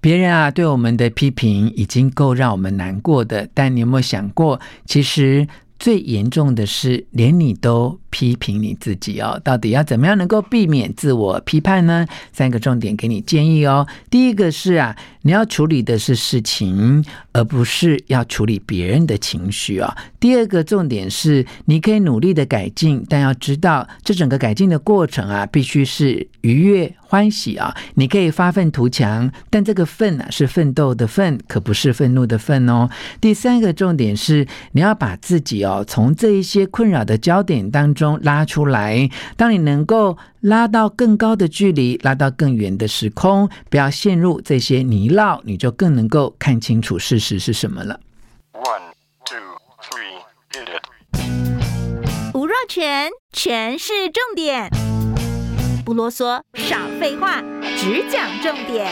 [0.00, 5.46] 别人啊，对我们的批评已经够让我们难过的，但你有没有想过，其实
[5.78, 9.40] 最严重的是连你都批评你自己哦。
[9.44, 12.06] 到底要怎么样能够避免自我批判呢？
[12.32, 13.86] 三个重点给你建议哦。
[14.10, 14.96] 第一个是啊。
[15.22, 19.94] 你要处理的是事情，而不是要处理别人的情绪啊。
[20.20, 27.74] 第二个重点是，你可以努力的改进，但要知道这整个改进的过程啊，必须是愉悦欢喜啊。
[27.94, 32.90] 你可以发愤图强，但这个愤啊是奋斗的奋，可不是愤怒的愤哦。
[33.18, 39.08] 第三个重点是，你要把自己哦从这一些困扰的焦点当中拉出来。
[39.38, 47.98] 当你能够拉到更高的距离，拉到更远的时空，不要陷入这些泥淖，你就更能够看清楚事实是什么了。
[52.72, 54.70] 全全是，重点，
[55.84, 57.42] 不啰嗦，少废话，
[57.76, 58.86] 只讲重点。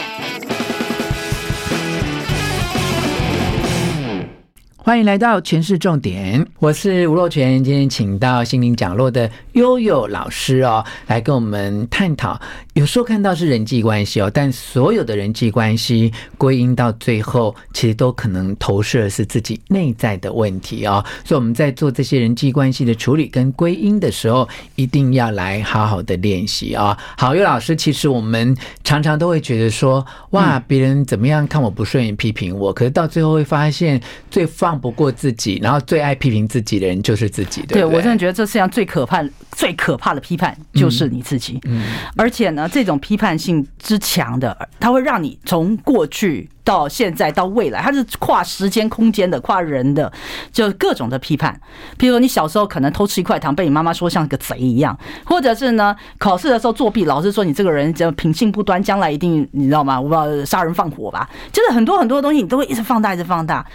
[4.75, 7.63] 欢迎来到全是重点，我是吴若全。
[7.63, 12.41] 今天请到心灵角落的悠悠老师哦，来跟我们探讨。
[12.79, 21.03] 有时候看到是人际关系哦，但所有的人际关系归因到最后，其实都可能投射的是自己内在的问题哦。
[21.25, 26.97] 所以我们在做这些人际关系的处理跟归因的时候，一定要来好好的练习啊。
[27.17, 34.79] 好，岳老师，其实我们常常都会觉得说，哇，别人怎么样看我不顺眼，批评我，可是到最后会发现最放。
[34.79, 41.59] 不过自己，然后最爱批评自己的人就是自己，对，我真的觉得这世界上最可怕、最可怕的批判就是你自己。
[41.65, 41.83] 嗯，
[42.15, 50.11] 而且呢，这种批判性之强的，它会让你从过去到现在到未来，它是跨时间空间的、跨人的，
[50.51, 51.59] 就各种的批判。
[51.97, 59.99] 比如说，你小时候可能偷吃一块糖，被你妈妈说像个贼一样；或者是呢， 考试的时候作弊，老师说你这个人就品性不端，将来一定你知道吗？
[59.99, 61.29] 我不知道杀人放火吧？
[61.51, 63.65] 就是很多很多的东西，你都会一直放大，一直放大。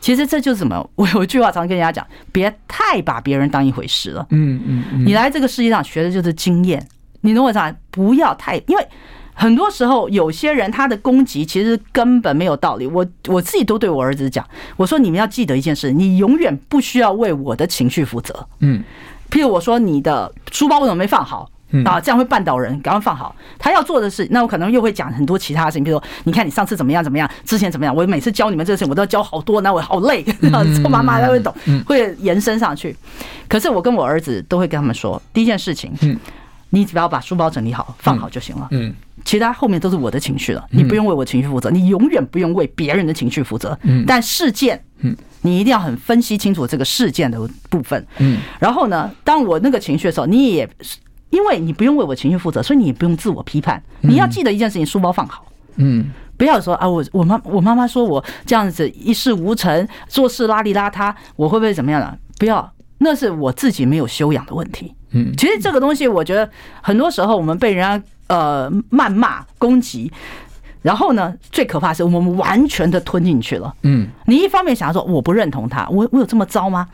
[0.00, 0.84] 其实这就是什么？
[0.96, 4.26] 我有一句话常跟人家讲：别太把别人当一回事了。
[4.30, 6.84] 嗯嗯，你来这个世界上学的就是经验。
[7.22, 7.74] 你懂我啥？
[7.90, 8.86] 不要太，因为
[9.34, 12.86] 很多时候有些人他的攻击其实根本没有道理。
[12.86, 14.46] 我我自己都对我儿子讲，
[14.76, 18.46] 我说你们要记得一件事，你永远不需要为我的情绪负责。
[18.60, 18.84] 嗯，
[19.30, 21.48] 譬如我说你的书包为什么没放好？
[21.86, 23.34] 啊，这样会绊倒人，赶快放好。
[23.58, 30.22] 他要做的事，那我可能又会讲很多其他事情，比如说，你看你上次怎么样怎么样，之前怎么样，我每次教你们这个事情，我都要教好多，那我好累。
[30.82, 31.54] 做妈妈他会懂，
[31.86, 32.94] 会延伸上去。
[33.48, 35.90] 可是我跟我儿子都会跟他们说，第一件事情，
[36.72, 38.66] 你只要把书包整理好，放好就行了。
[38.72, 38.92] 嗯，
[39.24, 43.78] 其他后面都是我的情绪了，你不用为我情绪负责，你永远不用为别人的情绪负责。
[43.82, 47.38] 嗯，但事件，嗯，你一定要很分析清楚这个事件的
[47.70, 48.04] 部分。
[48.18, 50.68] 嗯，然后呢，当我那个情绪的时候，你也。
[51.32, 53.82] 因为你不用为我情绪负责，所以你也不用自我批判。
[54.02, 55.46] 你要记得一件事情：书包放好。
[55.76, 62.14] 嗯，不要说啊，我我妈我妈妈说我这样子一事无成，做事邋里邋遢，我会不会怎么样呢？
[62.38, 62.70] 不要，
[63.02, 64.94] 那是我自己没有修养的问题。
[65.10, 66.48] 嗯，其实这个东西，我觉得
[66.80, 70.10] 很多时候我们被人家呃谩骂攻击，
[70.80, 73.74] 然后呢，最可怕是我们完全的吞进去了。
[73.82, 76.88] 嗯，你一方面想要说我不认同他，我我有这么糟吗？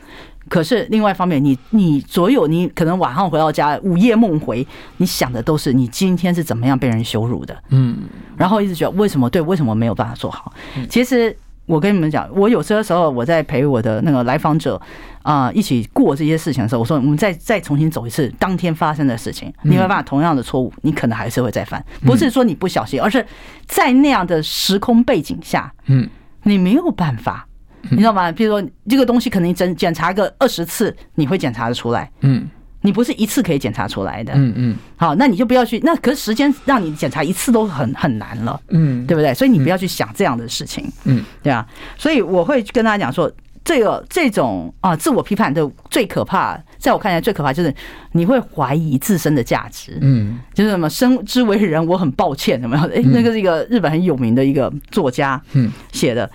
[0.48, 4.66] 可是另外一方面，你你所有你可能晚上回到家午夜梦回，
[4.96, 7.98] 你想的都是你今天是怎么样被人羞辱的，嗯，
[8.34, 10.52] 然后一直觉得为什么对，为什么没有办法做好？
[10.88, 11.36] 其实
[11.68, 14.80] 我跟你们讲，我有些时候我在陪我的那个来访者
[15.22, 23.24] 啊一起过这些事情的时候，我说我们再再重新走一次当天发生的事情，你会发现同样的错误，你可能还是会再犯，不是说你不小心，而是
[23.66, 26.08] 在那样的时空背景下，嗯，
[26.42, 27.44] 你没有办法。
[27.90, 28.30] 你知道吗？
[28.32, 32.10] 比如说，这个东西可能你检检查个二十次，你会检查的出来。
[32.22, 32.46] 嗯，
[32.82, 34.32] 你不是一次可以检查出来的。
[34.34, 34.76] 嗯嗯。
[34.96, 35.78] 好，那你就不要去。
[35.80, 38.60] 那可是时间让你检查一次都很很难了。
[38.68, 39.34] 嗯，对不对？
[39.34, 40.90] 所以你不要去想这样的事情。
[41.04, 41.66] 嗯，对啊。
[41.96, 43.30] 所以我会跟大家讲说，
[43.64, 47.74] 这个这种啊自我批判的最可怕，在我看来最可怕就是
[48.12, 49.98] 你会怀疑自身的价值。
[50.00, 52.82] 嗯，就是什么生之为人，我很抱歉，有没有？
[52.84, 56.30] 哎，那个是一个日本很有名的一个作家，嗯，写的。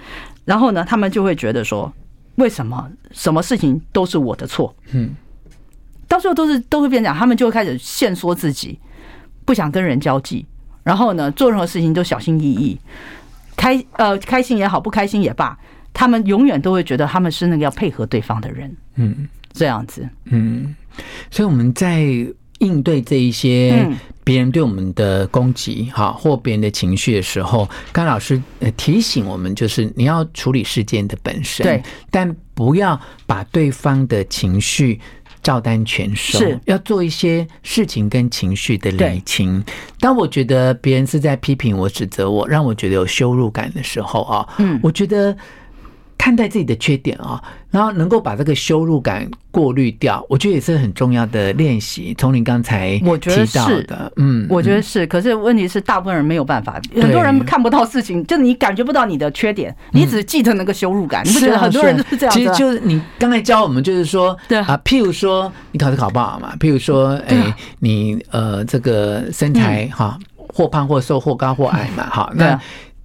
[0.46, 1.92] 然后呢，他们就会觉得说，
[2.36, 4.76] 为什么什么事情都是我的错？
[4.92, 5.16] 嗯，
[6.14, 8.80] 到最后都是都会变这样，他们就会开始限缩自己，
[9.46, 10.46] 不想跟人交际，
[10.84, 12.78] 然后呢，做任何事情都小心翼翼，
[13.56, 15.58] 开呃开心也好，不开心也罢，
[15.92, 20.76] 他们永远都会觉得他们是那个要配合对方的人，嗯，这样子，嗯，
[21.32, 22.06] 所以我们在
[22.60, 23.90] 应对这一些
[24.24, 31.82] 别人对我们的攻击哈，或别人的情绪的时候，甘老师呃提醒我们，就是你要处理事件的本身，对，
[32.12, 35.02] 但不要把对方的情绪。
[35.44, 39.64] 照单全收，是要做一些事情跟情绪的理清。
[40.00, 45.38] 当我觉得别人是在批评我、指责我，让我觉得有羞辱感的时候啊，嗯，我觉得。
[46.18, 52.16] 看待自己的缺点啊，然后能够把这个羞辱感过滤掉，我觉得也是很重要的练习。
[52.18, 55.06] 从你刚才提到的，嗯，我觉得是。
[55.08, 61.26] 可是问题是，大部分人没有办法，很多人看不到事情，就你感觉不到你的缺点，你只记得那个羞辱感。
[61.26, 62.34] 你不觉得很多人都是这样？
[62.34, 72.60] 其实就是你刚才教我们，就是说，对啊，譬如说你考试考不好嘛，譬如说，哎，你呃这个身材哈，或胖或瘦或高或矮嘛，好那。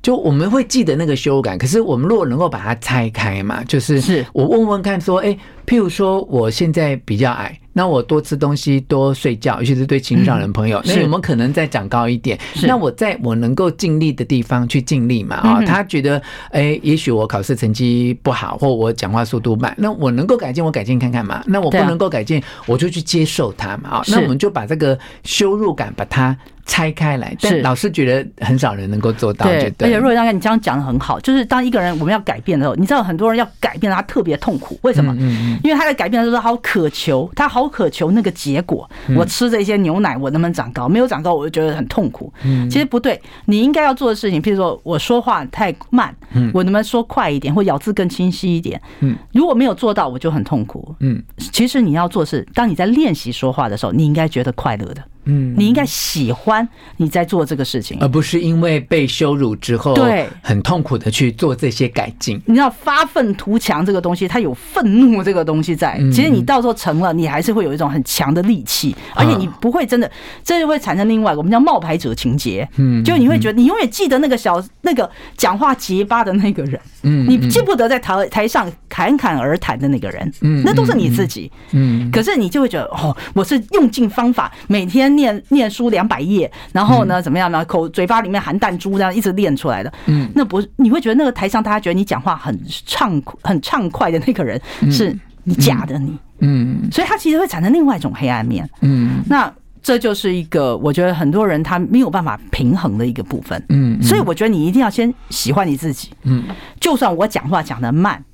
[0.08, 12.38] 就我们会记得那个羞辱感，可是我们如果能够把它拆开嘛，就是是我问问看说，哎，譬如说我现在比较矮，那我多吃东西多睡觉，尤其是对青少年朋友，那有没有可能再长高一点？
[12.62, 15.36] 那我在我能够尽力的地方去尽力嘛？
[15.36, 16.22] 啊，他觉得，
[16.52, 21.44] 哎，也许我考试成绩不好，或我讲话速度慢，那我能够改进，我改进看看嘛。
[21.46, 23.90] 那我不能够改进，我就去接受它嘛。
[23.90, 26.34] 啊，那我们就把这个羞辱感把它。
[26.68, 29.46] 拆开来，但老师觉得很少人能够做到。
[29.46, 35.16] 对，而且若大哥，你这样讲的很好，就是当一个人我们要改变的时候，你知道很多人要改变，他特别痛苦，为什么？
[35.18, 38.88] 嗯因为他在改变的时候，好渴求，他好渴求那个结果。
[39.16, 40.88] 我吃这些牛奶，我能不能长高？
[40.88, 42.32] 没有长高，我就觉得很痛苦。
[42.44, 46.14] 嗯其实不对，你应该要做的事情，譬如说我说话太慢，
[46.52, 48.80] 我能不能说快一点，或咬字更清晰一点？
[49.00, 50.94] 嗯如果没有做到，我就很痛苦。
[51.00, 55.02] 嗯，其实你要做的是，当你在练习说话的时候，你应该觉得快乐的。
[55.28, 56.66] 嗯，你应该喜欢
[56.96, 62.40] 你在做这个事情，而不是因为被羞辱之后，对，很痛苦的去做这些改进。
[62.46, 65.98] 你知道发愤图强这个东西，它有愤怒这个东西在。
[66.10, 70.10] 其实你到时候成了，你还是会有一种很强的力气，而且你不会真的，
[70.42, 72.66] 这就会产生另外一个我们叫冒牌者情节。
[72.76, 82.10] 嗯，就你会觉得你永远记得那个小那个讲话结巴的那个人，嗯，你记不得在台台上侃侃而谈的那个人，嗯，那都是你自己，嗯。
[82.10, 85.17] 可是你就会觉得哦，我是用尽方法每天。
[85.18, 87.64] 念念书两百页，然后呢，怎么样呢？
[87.64, 89.92] 口嘴巴里面含弹珠，这样一直练出来的。
[90.06, 92.56] 嗯，那不是你会觉得那个台上大家觉得你讲话很
[92.86, 94.60] 畅很畅快的那个人
[94.90, 96.16] 是你假的你。
[96.38, 98.68] 嗯，所以他其实会产生另外一种黑暗面。
[98.80, 103.60] 嗯，那这就是一个我觉得很多人他没有办法平衡的一个部分。
[103.70, 106.10] 嗯，所以我觉得你一定要先喜欢你自己。
[106.22, 106.44] 嗯，
[106.78, 108.24] 就算我讲话讲的慢，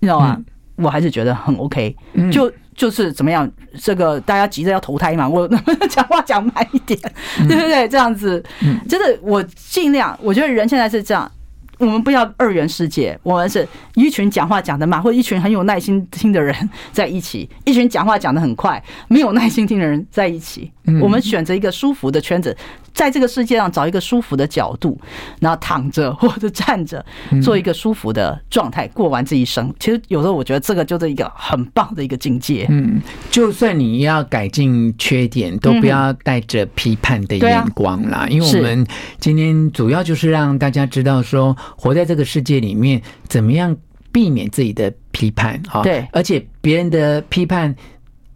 [0.00, 0.38] 你知道吗？
[0.76, 1.96] 我还是觉得很 OK。
[2.30, 2.52] 就。
[2.76, 3.50] 就是怎么样，
[3.80, 7.00] 这个大家急着要投胎嘛，我能不能讲话讲慢一点，
[7.48, 7.88] 对不对？
[7.88, 8.44] 这样子，
[8.88, 10.16] 真的我尽量。
[10.22, 11.30] 我觉得人现在是这样，
[11.78, 16.54] 我们不要二元世界，我们是一群讲话讲的慢，或者一群很有耐心听的人
[16.92, 20.70] 在一起，一群讲话讲的很快，没有耐心听的人在一起。
[21.00, 22.56] 我们选择一个舒服的圈子。
[22.96, 24.98] 在这个世界上找一个舒服的角度，
[25.38, 27.04] 然后躺着或者站着，
[27.42, 29.72] 做一个舒服的状态，过完这一生。
[29.78, 32.66] 其实有时候我觉得这个就是一个很棒的一个境界。
[32.70, 32.98] 嗯，
[33.30, 38.26] 就算你要改进缺点，都不要带着批判的眼光啦。
[38.30, 38.86] 因为我们
[39.20, 43.76] 今天主要就是让大家知道说，活在这个世界里面，怎么样
[44.10, 45.82] 避免自己的批判哈？
[45.82, 47.76] 对，而且别人的批判，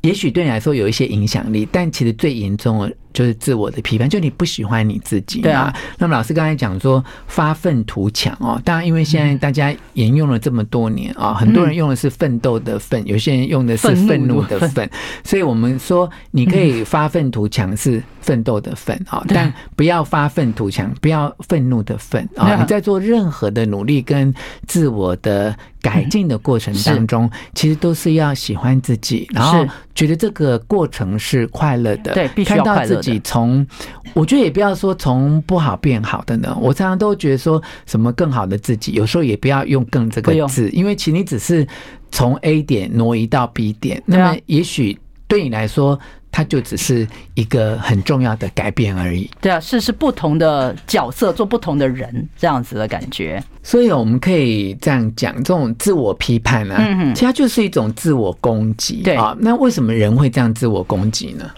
[0.03, 2.95] 也许对你来说有一些影响力，但其实最严重的。
[3.13, 5.41] 就是自我的批判，就你不喜欢你自己。
[5.41, 5.75] 对啊。
[5.99, 14.89] 那么老师刚才讲说发愤图强哦，当然因为现在大家沿用了这么多年啊，很多人用的是奋斗的奋，有些人用的是愤怒的愤，
[15.25, 22.57] 所以我们说你可以发愤图强是奋斗的奋啊，但不要发愤图强，不要愤怒的愤啊。
[22.61, 24.33] 你在做任何的努力跟
[24.67, 32.97] 自我的改进的过程当中，其实都是要喜欢自己，然后觉得这个过程是快乐的，对，必须要快乐。
[32.97, 33.67] 自己从，
[34.15, 36.57] 我觉得也不要说从不好变好的呢。
[36.61, 41.67] 我常常都觉得说什么更好的自己，有时候也不要用“更”这个字，因为其实你只是
[42.11, 45.99] 从 A 点挪移到 B 点，那么也许对你来说，
[46.33, 49.31] 它就只是一个很重要的改变而已。
[49.41, 53.43] 对啊，是是不同的角色做不同的人这样子的感觉。
[53.63, 56.77] 所以我们可以这样讲，这种自我批判呢，
[57.15, 59.03] 其实它就是一种自我攻击。
[59.03, 61.49] 对啊，那为什么人会这样自我攻击呢？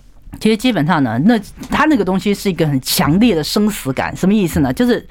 [0.40, 1.38] 其实基本上呢，那
[1.70, 4.72] 他那个东西是一个很强烈的生死感，什么意思呢？
[4.72, 5.06] 就是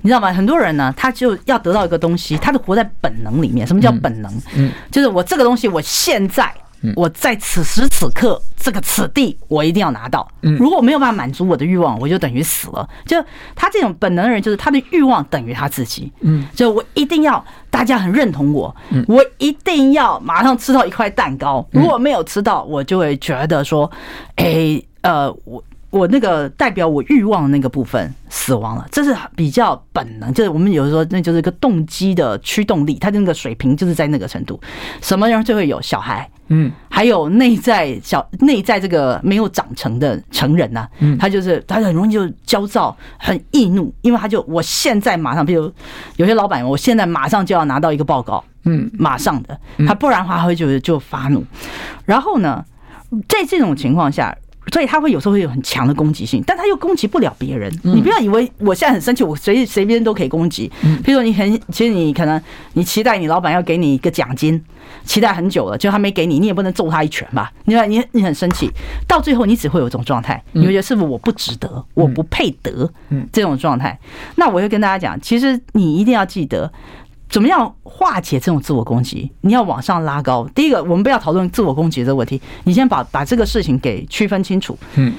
[0.00, 0.32] 你知道吗？
[0.32, 3.66] 很多人呢，他就要得到一个东西，他就活在本能里面。
[3.66, 4.32] 什么叫本能？
[4.56, 6.52] 嗯，就是我这个东西，我现在
[6.96, 10.26] 我在此时此刻这个此地，我一定要拿到。
[10.40, 12.88] 如果没有办法满足我的欲望，我就等于死了。
[13.06, 13.16] 就
[13.54, 16.12] 他这种本能的人，就是他的欲望等于他自己。
[16.20, 18.74] 嗯，就我一定要大家很认同我，
[19.08, 21.66] 我一定要马上吃到一块蛋糕。
[21.70, 23.90] 如果没有吃到，我就会觉得说，
[24.36, 25.62] 哎，呃，我。
[25.94, 34.60] 我那个代表我欲望的那个部分死亡了，这是比较本能，就是我们有时候那就是一个动机的驱动力，它的那个水平就是在那个程度。
[35.00, 45.72] 什么人就会有小孩，嗯，还有内在小内在这个没有长成的成人呐，嗯，他就是他很容易就焦躁、很易怒，因为他就我现在马上，比如
[46.16, 51.44] 有些老板，我现在马上就要拿到一个报告，嗯，马上的，他不然的话他会就就发怒，
[52.04, 52.64] 然后呢，
[53.28, 54.36] 在这种情况下。
[54.72, 57.72] 所以他会有时候会有很强的攻击性，但他又攻击不了别人。
[57.82, 60.70] 你不要以为我现在很生气，我随随便都可以攻击。
[61.04, 62.40] 比如说你很，其实你可能
[62.72, 64.62] 你期待你老板要给你一个奖金，
[65.04, 67.52] 期待很久了，就他没给你，你也不能揍他一拳吧？
[67.64, 68.70] 你看你你很生气，
[69.06, 72.90] 到最后你只会有一种状态，你会觉得是不是我不值得，我不配得
[73.32, 73.98] 这种状态？
[74.36, 76.72] 那我会跟大家讲，其实你一定要记得。
[77.28, 79.30] 怎么样化解这种自我攻击？
[79.40, 80.48] 你要往上拉高。
[80.54, 84.78] 第一个，我们不要讨论自我攻击这个问题，你先把把这个事情给区分清楚。
[84.94, 85.12] 嗯，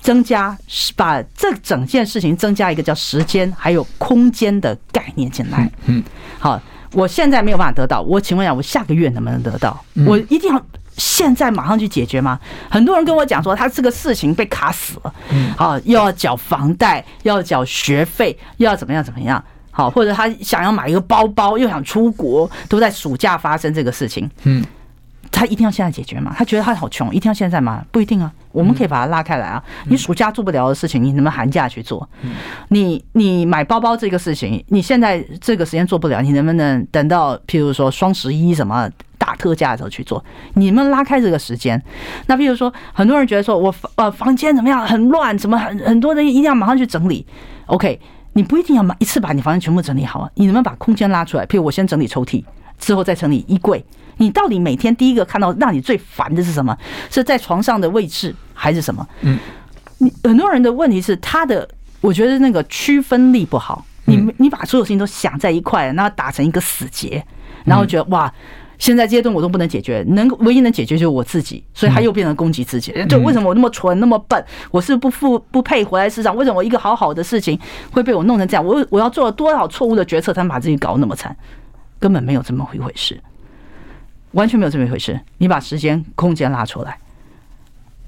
[0.00, 0.56] 增加
[0.96, 5.70] 把这整件事情增加一个叫时间还有空间的概念进来。
[5.86, 6.02] 嗯，
[6.38, 6.60] 好，
[6.92, 9.84] 我现在没有办法得到，我请问一下，我下个月能不能得到？
[10.06, 10.60] 我一定要
[10.96, 12.40] 现在马上去解决吗？
[12.70, 15.14] 很多人跟我讲说，他这个事情被卡死了。
[15.30, 19.42] 嗯，好，又要缴房贷，又要缴学费，又要怎么样怎么样。
[19.76, 24.26] 好，或者他想要买一个包包，又想出国，都在暑假发生这个事情。
[24.44, 24.64] 嗯，
[25.30, 26.34] 他一定要现在解决吗？
[26.34, 27.84] 他觉得他好穷，一定要现在吗？
[27.92, 29.62] 不一定啊，我们可以把它拉开来啊。
[29.84, 32.08] 你暑假做不了的事情，你能不能寒假去做？
[32.68, 40.24] 你你买包包这个事情，你现在这个时间做不了，你能不能等到譬如说双十一什么大特价的时候去做？
[40.54, 41.80] 你们拉开这个时间。
[42.28, 47.26] 那譬如说，很多人觉得说我呃房间怎么样很乱，怎么很很多人一定要马上去整理。
[47.66, 48.00] OK。
[48.36, 51.46] 你不一定要一次把你房间全部整理好啊，你能不能把空间拉出来？
[51.46, 52.44] 譬如我先整理抽屉，
[52.78, 53.82] 之后再整理衣柜。
[54.18, 56.76] 你到底每天第一个看到让你最烦的是什么？
[57.10, 59.08] 是在床上的位置还是什么？
[59.22, 59.38] 嗯，
[59.96, 61.66] 你很多人的问题是他的，
[62.02, 63.82] 我觉得那个区分力不好。
[64.04, 67.24] 你你把所有事情都想在一块，然后打成一个死结，
[67.64, 68.30] 然后觉得哇。
[68.78, 72.92] 现在这些东西我都不能解决，能唯一能解决就是我自己，所以他又变成攻击自己。
[73.08, 74.44] 就为什么我那么蠢那么笨？
[74.70, 76.36] 我是不付不配活在世上？
[76.36, 77.58] 为什么我一个好好的事情
[77.90, 78.64] 会被我弄成这样？
[78.64, 81.34] 我我要做了多少错误的决策才能把自己搞得那么惨？
[81.98, 83.18] 根本没有这么一回事，
[84.32, 85.18] 完全没有这么一回事。
[85.38, 86.98] 你把时间空间拉出来，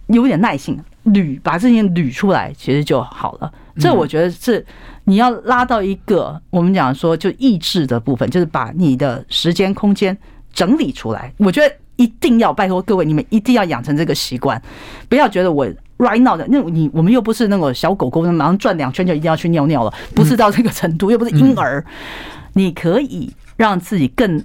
[0.08, 3.50] 有点耐性捋，把这些捋出来，其实就好了。
[3.78, 4.64] 这我觉得是
[5.04, 10.16] 你要拉到一个我们讲说就意志的部分，就是把你的时间空间。
[10.58, 14.60] 整理出来，我觉得一定要拜托各位，你们一定要养成这个习惯，
[15.08, 15.64] 不要觉得我
[15.98, 21.84] right now 的那你我们又不是那个小狗狗，马上转两圈就一定要去尿尿了，不是到这个程度，又不是婴儿，
[22.54, 24.44] 你可以让自己更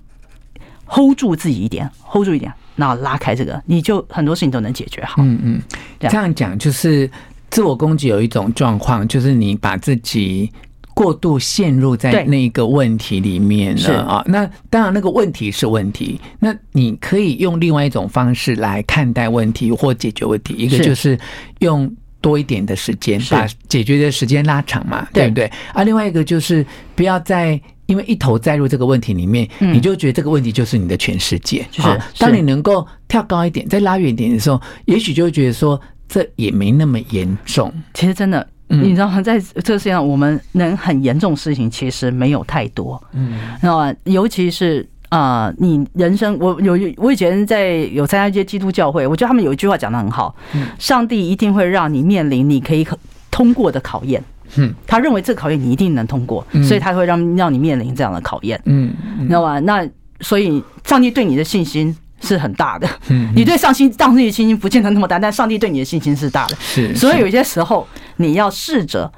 [0.86, 5.15] hold 住自己一点，hold 住一点，然后拉开这个，你就很多事情都能解决好。
[5.24, 5.62] 嗯嗯，
[5.98, 7.10] 这样讲就是
[7.50, 10.51] 自我攻击有一种状况，就是你把自己。
[10.94, 14.24] 过度陷入在那个问题里面了啊！
[14.28, 16.22] 那当然，那个问题是问题。
[16.40, 21.18] 那你可以用另外一种方式来看待问题或解决问题，一个就是
[21.60, 25.52] 用多一点的时间，把解决的时间拉长嘛，对不对？
[25.74, 26.64] 啊，另外一个就是
[26.96, 31.66] 不要再因为一头栽入这个问题里面，你就觉得这个问题就是你的全世界。
[31.72, 37.74] 就是当你能够跳高一点，再拉远一点的时候，也许就会觉得说这也没那么严重。
[37.96, 38.48] 其实真的。
[38.82, 39.22] 你知道吗？
[39.22, 43.94] 在这世界上，我们能很严重的事情其实没有太多，嗯，知道吧？
[44.06, 50.36] 尤其是啊，你人生，我有我以前在有参加一些基督教会，我觉得他们有一句话讲的很好，
[50.80, 52.86] 上帝一定会让你面临你可以
[53.30, 54.24] 通过的考验，
[54.56, 59.60] 嗯，他认为这个考验你一定能通过，所以他会让让你面临这样的考验，嗯，你知道吧？
[59.60, 59.88] 那
[60.22, 61.96] 所以上帝对你的信心。
[62.24, 66.56] 是很大的，嗯你对上心上帝的信心不见得那么大，但上帝对你的信心是大的。
[66.60, 67.88] 是，所以有些时候
[68.18, 69.12] 你要试着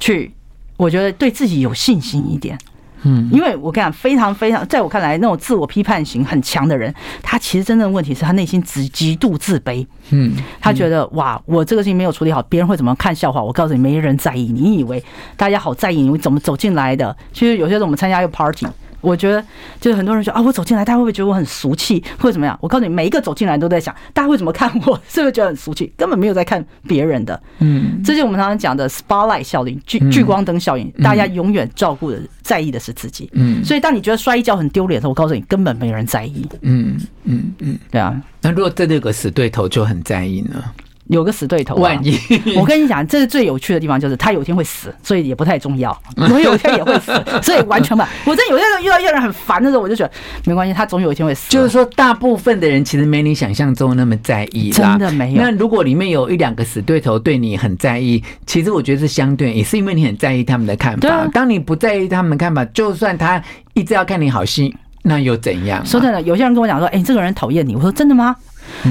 [0.00, 0.32] 去，
[0.76, 2.58] 我觉得对自己有信心一点。
[3.04, 9.86] 嗯，因为我跟你讲，非常非常，在我看来，那种自我批判型很强的人，他其实真正的问题是他内心极极度自卑。
[10.10, 13.40] 嗯，他觉得哇，我这个事情没有处理好，别人会怎么看笑话？
[13.40, 14.50] 我告诉你，没人在意。
[14.52, 15.00] 你以为
[15.36, 17.16] 大家好在意你怎么走进来的？
[17.32, 18.66] 其实有些时候我们参加一个 party。
[19.00, 19.44] 我觉得
[19.80, 22.58] 就是很多人说啊，我走进来，大家会不会觉得我很俗气，或者怎么样？
[22.60, 25.00] 我告诉你，每一个走进来都在想，大家会怎么看我？
[25.08, 25.92] 是不是觉得很俗气？
[25.96, 27.40] 根本没有在看别人的。
[27.58, 30.90] 嗯，这就是我们常常讲的 spotlight 效应，聚聚光灯效应。
[31.02, 33.28] 大家永远照顾的、在意的是自己。
[33.32, 36.46] 嗯，所以当你觉得摔一跤很丢脸的时候，我告诉你，根本没人在意。
[36.62, 38.20] 嗯嗯嗯，对啊。
[38.40, 40.62] 那如果这六个死对头就很在意呢？
[41.08, 42.18] 有个死对头，万一
[42.56, 45.96] 我跟你讲，这是最有趣的地方，就是他有一天会死，所以也不太重要。
[46.16, 47.12] 我有一天也会死，
[47.42, 48.08] 所以完全吧。
[48.26, 50.12] 我真有些时候遇到一个人很烦的时候，我就觉得
[50.44, 51.50] 没关系，他总有一天会死。
[51.50, 55.42] 就是说，大部分的人其实没你想象中那么在意，真的没有。
[55.42, 61.26] 那如果里面有一两个死对头对你很在意，其实我觉得是相对，也是因为你很在意他们的看法。
[61.32, 65.84] 当你不在意他们的看法，就算他一直要看你好戏，那又怎样？
[65.86, 68.36] 说真的，有些人跟我讲说：“哎，这个人讨厌你。”我说：“真的吗？”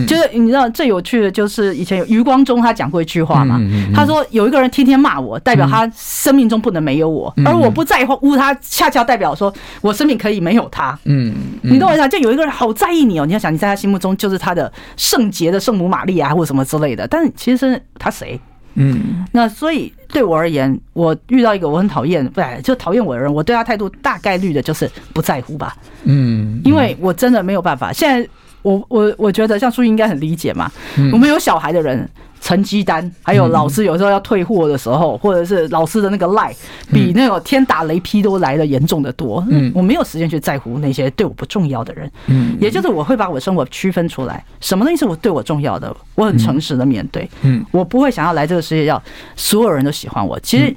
[0.08, 3.60] 就是你知道最有趣的就是以前有余光中他讲过一句话嘛，
[3.94, 10.98] 他说有一个人天天骂我，代表他生命中不能没有我，而我不在乎他，恰恰代表说我生命可以没有他。
[11.06, 12.08] 嗯，你懂我意思？
[12.10, 18.40] 就有一个人好在意你哦，你要想你在他心目中就是他的圣洁的圣母玛利亚或者什么之类的，但是其实是他谁？
[18.76, 25.76] 嗯，那所以对我而言，我遇到一个我很讨厌，不就讨厌我的人，我对他态度大概率的就是不在乎吧。
[26.04, 28.30] 嗯，因为我真的没有办法现在。
[28.68, 30.70] 我我我觉得像书应该很理解嘛，
[31.14, 32.08] 我们有小孩的人，
[32.42, 36.54] 成绩单，还有老师有时候要退货的时候，或者是老师的那个赖，
[36.92, 39.42] 比那种天打雷劈都来的严重的多。
[39.50, 42.12] 嗯，我没有时间去在乎那些对我不重要的人。
[42.28, 47.30] 嗯，也就是我会把我生活区分出来，什么东西是我对我重要的，我很诚实的面对。
[47.44, 49.02] 嗯，我不会想要来这个世界要
[49.38, 50.38] 所有人都喜欢我。
[50.42, 50.76] 其实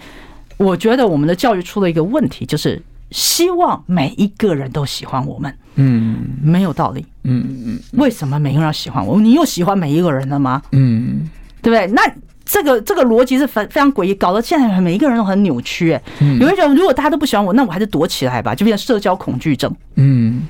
[0.58, 2.80] 我觉得我们的教育出了一个问题，就是。
[3.10, 9.20] 希望每一个人都喜欢我们，嗯，没有道理，嗯嗯嗯，为什么每个人要喜欢我？
[9.20, 10.62] 你又喜欢每一个人了吗？
[10.72, 11.28] 嗯，
[11.62, 11.86] 对不对？
[11.94, 12.02] 那
[12.44, 15.92] 这个这个逻辑是非非常诡异，搞得现在每一个人都很扭曲。
[15.92, 16.02] 哎，
[16.40, 19.74] 有人觉得如果大家都不喜欢我，那我还是躲起来吧，就变成社交恐惧症。
[19.96, 20.46] 嗯，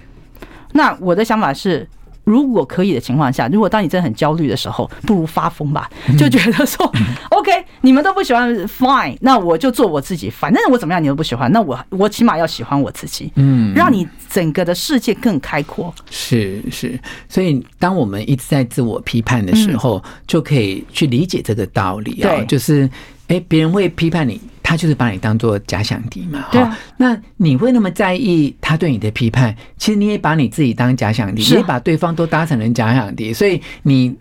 [0.73, 1.88] 那我的想法是。
[2.30, 6.90] 如果可以的情况下，如果当你真的很焦虑的时候，不如发疯吧， 就觉得说
[7.30, 15.92] ，OK，你们都不喜欢，Fine，那我就做我自己，反正我怎么样你都不喜欢，那我我起码要喜欢我自己，嗯，让你整个的世界更开阔。
[16.10, 22.88] 是是，所以当我们一直在自我批判的时候，就可以去理解这个道理啊，就是，
[23.26, 24.40] 哎，别人会批判你。
[24.70, 26.78] 他就是把你当做假想敌嘛，对啊。
[26.96, 29.52] 那你会那么在意他对你的批判？
[29.76, 34.14] 其实你也把你自己当假想敌，你也把对方都当成了假想敌，所以你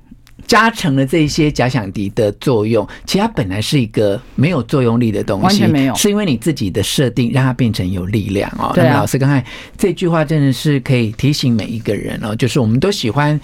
[0.47, 2.83] 加成了这些假想敌的作用。
[3.05, 8.73] 其实它本来是一个没有作用力的东西，完全没有，是因为你自己的设定让它变成有力量哦。
[8.75, 9.45] 那么老师刚才
[9.77, 13.39] 这句话真的是可以提醒每一个人哦，就是我们都喜欢，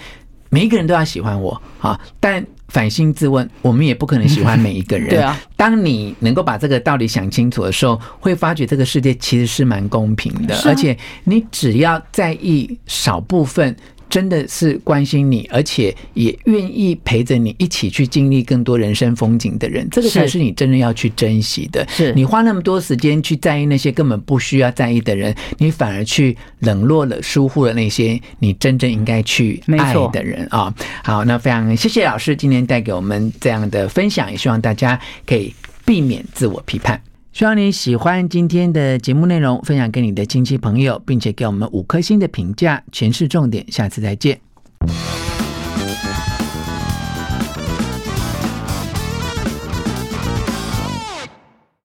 [0.49, 2.43] 每一个人都要喜欢我啊，但。
[2.75, 5.07] 反心自问，我们也不可能喜欢每一个人。
[5.15, 13.73] 对啊，当你能够把这个道理想清楚的时候，会发觉这个世界其实是蛮公平的，而且你只要在意少部分。
[14.15, 21.85] 真的是关心你，而且也愿意陪着你一起去经历更多人生风景的人，这个才是你真正要去珍惜的。
[21.89, 30.73] 是你花那么多时间去在意那些根本不需要在意的人，你反而去冷落了、疏忽了那些你真正应该去爱的人啊！
[31.03, 37.01] 好，那非常谢谢老师今天带给我们这样的分享，也希望大家可以避免自我批判。
[37.35, 42.81] 希望你喜欢今天的节目内容，分享给你的亲戚朋友，并且给我们五颗星的评价。
[42.93, 44.39] 全是重点，下次再见。